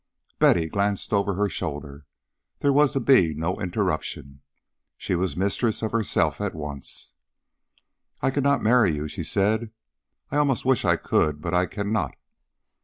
[0.39, 2.07] Betty glanced over her shoulder.
[2.61, 4.41] There was to be no interruption.
[4.97, 7.13] She was mistress of herself at once.
[8.19, 9.69] "I cannot marry you," she said.
[10.31, 12.15] "I almost wish I could, but I cannot."